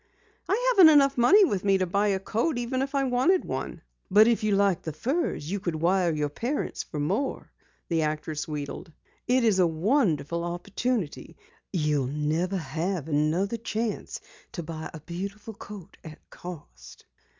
"I 0.49 0.71
haven't 0.73 0.91
enough 0.91 1.15
money 1.15 1.45
with 1.45 1.63
me 1.63 1.77
to 1.77 1.85
buy 1.85 2.07
a 2.07 2.19
coat 2.19 2.57
even 2.57 2.81
if 2.81 2.95
I 2.95 3.03
wanted 3.03 3.45
one." 3.45 3.83
"But 4.09 4.27
if 4.27 4.43
you 4.43 4.55
liked 4.55 4.81
the 4.81 4.93
furs 4.93 5.51
you 5.51 5.59
could 5.59 5.75
wire 5.75 6.11
your 6.11 6.29
parents 6.29 6.81
for 6.81 6.99
more," 6.99 7.51
the 7.87 8.01
actress 8.01 8.47
wheedled. 8.47 8.91
"It 9.27 9.43
is 9.43 9.59
a 9.59 9.67
wonderful 9.67 10.43
opportunity. 10.43 11.37
You'll 11.71 12.07
never 12.07 12.57
have 12.57 13.07
another 13.07 13.57
chance 13.57 14.19
to 14.53 14.63
buy 14.63 14.89
a 14.91 15.01
beautiful 15.01 15.53
coat 15.53 15.95
at 16.03 16.27
cost." 16.31 17.05